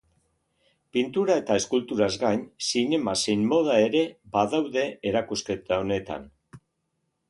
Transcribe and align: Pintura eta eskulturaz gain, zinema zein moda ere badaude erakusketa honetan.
Pintura 0.95 1.35
eta 1.41 1.57
eskulturaz 1.61 2.09
gain, 2.23 2.41
zinema 2.71 3.15
zein 3.25 3.47
moda 3.53 3.79
ere 3.91 4.05
badaude 4.39 4.91
erakusketa 5.13 5.83
honetan. 5.85 6.31